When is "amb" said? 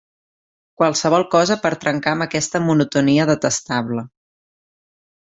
2.15-2.25